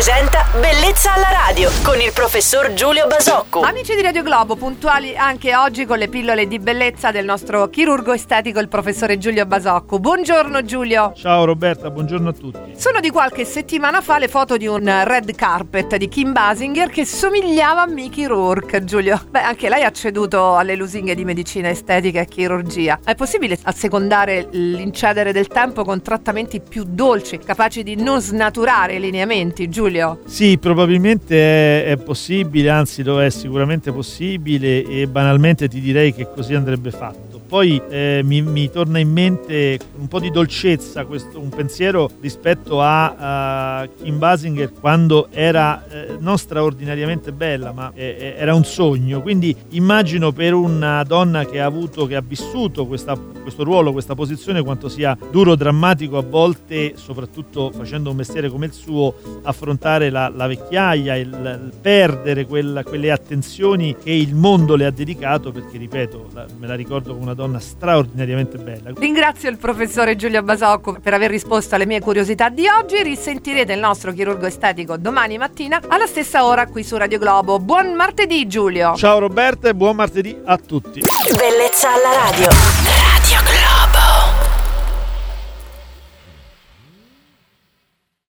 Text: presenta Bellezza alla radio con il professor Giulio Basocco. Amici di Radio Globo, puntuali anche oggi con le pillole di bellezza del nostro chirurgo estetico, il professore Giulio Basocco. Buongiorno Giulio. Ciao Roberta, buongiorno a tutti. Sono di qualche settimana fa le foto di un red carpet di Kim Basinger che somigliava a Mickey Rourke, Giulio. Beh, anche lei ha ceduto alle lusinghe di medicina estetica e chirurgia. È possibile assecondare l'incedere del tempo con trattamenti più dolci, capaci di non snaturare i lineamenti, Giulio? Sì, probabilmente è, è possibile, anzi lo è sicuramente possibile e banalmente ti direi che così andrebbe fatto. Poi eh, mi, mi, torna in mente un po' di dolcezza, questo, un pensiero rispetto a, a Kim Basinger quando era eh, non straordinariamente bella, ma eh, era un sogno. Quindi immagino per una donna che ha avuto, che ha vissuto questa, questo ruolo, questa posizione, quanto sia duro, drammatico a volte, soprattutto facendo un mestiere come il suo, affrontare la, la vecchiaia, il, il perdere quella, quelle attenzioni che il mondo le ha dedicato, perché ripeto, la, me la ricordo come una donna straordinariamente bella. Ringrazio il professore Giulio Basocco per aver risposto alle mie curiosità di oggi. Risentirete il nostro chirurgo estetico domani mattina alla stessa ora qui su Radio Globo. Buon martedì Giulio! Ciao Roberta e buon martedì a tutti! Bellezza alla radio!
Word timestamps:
presenta 0.00 0.46
Bellezza 0.58 1.12
alla 1.12 1.28
radio 1.30 1.70
con 1.90 2.00
il 2.00 2.12
professor 2.14 2.72
Giulio 2.72 3.08
Basocco. 3.08 3.62
Amici 3.62 3.96
di 3.96 4.02
Radio 4.02 4.22
Globo, 4.22 4.54
puntuali 4.54 5.16
anche 5.16 5.56
oggi 5.56 5.86
con 5.86 5.98
le 5.98 6.06
pillole 6.06 6.46
di 6.46 6.60
bellezza 6.60 7.10
del 7.10 7.24
nostro 7.24 7.68
chirurgo 7.68 8.12
estetico, 8.12 8.60
il 8.60 8.68
professore 8.68 9.18
Giulio 9.18 9.44
Basocco. 9.44 9.98
Buongiorno 9.98 10.62
Giulio. 10.62 11.12
Ciao 11.16 11.44
Roberta, 11.44 11.90
buongiorno 11.90 12.28
a 12.28 12.32
tutti. 12.32 12.74
Sono 12.76 13.00
di 13.00 13.10
qualche 13.10 13.44
settimana 13.44 14.02
fa 14.02 14.18
le 14.18 14.28
foto 14.28 14.56
di 14.56 14.68
un 14.68 15.02
red 15.04 15.34
carpet 15.34 15.96
di 15.96 16.06
Kim 16.06 16.30
Basinger 16.30 16.90
che 16.90 17.04
somigliava 17.04 17.82
a 17.82 17.88
Mickey 17.88 18.26
Rourke, 18.26 18.84
Giulio. 18.84 19.20
Beh, 19.28 19.40
anche 19.40 19.68
lei 19.68 19.82
ha 19.82 19.90
ceduto 19.90 20.54
alle 20.54 20.76
lusinghe 20.76 21.16
di 21.16 21.24
medicina 21.24 21.70
estetica 21.70 22.20
e 22.20 22.26
chirurgia. 22.26 23.00
È 23.02 23.16
possibile 23.16 23.58
assecondare 23.64 24.46
l'incedere 24.52 25.32
del 25.32 25.48
tempo 25.48 25.82
con 25.82 26.00
trattamenti 26.02 26.60
più 26.60 26.84
dolci, 26.86 27.38
capaci 27.38 27.82
di 27.82 27.96
non 27.96 28.20
snaturare 28.20 28.94
i 28.94 29.00
lineamenti, 29.00 29.68
Giulio? 29.68 30.20
Sì, 30.26 30.56
probabilmente 30.56 31.79
è, 31.79 31.79
è 31.84 31.96
possibile, 31.96 32.70
anzi 32.70 33.02
lo 33.02 33.22
è 33.22 33.30
sicuramente 33.30 33.92
possibile 33.92 34.84
e 34.84 35.06
banalmente 35.06 35.68
ti 35.68 35.80
direi 35.80 36.14
che 36.14 36.28
così 36.30 36.54
andrebbe 36.54 36.90
fatto. 36.90 37.29
Poi 37.50 37.82
eh, 37.88 38.20
mi, 38.22 38.42
mi, 38.42 38.70
torna 38.70 39.00
in 39.00 39.10
mente 39.10 39.76
un 39.98 40.06
po' 40.06 40.20
di 40.20 40.30
dolcezza, 40.30 41.04
questo, 41.04 41.40
un 41.40 41.48
pensiero 41.48 42.08
rispetto 42.20 42.80
a, 42.80 43.80
a 43.80 43.88
Kim 43.88 44.18
Basinger 44.18 44.72
quando 44.72 45.26
era 45.32 45.84
eh, 45.88 46.16
non 46.20 46.38
straordinariamente 46.38 47.32
bella, 47.32 47.72
ma 47.72 47.90
eh, 47.92 48.36
era 48.38 48.54
un 48.54 48.62
sogno. 48.62 49.20
Quindi 49.20 49.52
immagino 49.70 50.30
per 50.30 50.54
una 50.54 51.02
donna 51.02 51.44
che 51.44 51.60
ha 51.60 51.64
avuto, 51.64 52.06
che 52.06 52.14
ha 52.14 52.22
vissuto 52.24 52.86
questa, 52.86 53.16
questo 53.16 53.64
ruolo, 53.64 53.90
questa 53.90 54.14
posizione, 54.14 54.62
quanto 54.62 54.88
sia 54.88 55.18
duro, 55.32 55.56
drammatico 55.56 56.18
a 56.18 56.22
volte, 56.22 56.92
soprattutto 56.94 57.72
facendo 57.72 58.10
un 58.10 58.16
mestiere 58.16 58.48
come 58.48 58.66
il 58.66 58.72
suo, 58.72 59.12
affrontare 59.42 60.08
la, 60.10 60.28
la 60.28 60.46
vecchiaia, 60.46 61.16
il, 61.16 61.26
il 61.26 61.72
perdere 61.80 62.46
quella, 62.46 62.84
quelle 62.84 63.10
attenzioni 63.10 63.96
che 64.00 64.12
il 64.12 64.36
mondo 64.36 64.76
le 64.76 64.86
ha 64.86 64.92
dedicato, 64.92 65.50
perché 65.50 65.78
ripeto, 65.78 66.28
la, 66.32 66.46
me 66.56 66.68
la 66.68 66.76
ricordo 66.76 67.10
come 67.10 67.24
una 67.24 67.38
donna 67.40 67.58
straordinariamente 67.58 68.58
bella. 68.58 68.92
Ringrazio 68.94 69.48
il 69.48 69.56
professore 69.56 70.14
Giulio 70.14 70.42
Basocco 70.42 70.98
per 71.00 71.14
aver 71.14 71.30
risposto 71.30 71.74
alle 71.74 71.86
mie 71.86 72.00
curiosità 72.00 72.50
di 72.50 72.66
oggi. 72.68 73.02
Risentirete 73.02 73.72
il 73.72 73.78
nostro 73.78 74.12
chirurgo 74.12 74.46
estetico 74.46 74.96
domani 74.98 75.38
mattina 75.38 75.80
alla 75.88 76.06
stessa 76.06 76.44
ora 76.44 76.66
qui 76.66 76.84
su 76.84 76.96
Radio 76.96 77.18
Globo. 77.18 77.58
Buon 77.58 77.94
martedì 77.94 78.46
Giulio! 78.46 78.94
Ciao 78.94 79.18
Roberta 79.18 79.68
e 79.68 79.74
buon 79.74 79.96
martedì 79.96 80.36
a 80.44 80.56
tutti! 80.58 81.00
Bellezza 81.00 81.88
alla 81.94 82.30
radio! 82.30 82.99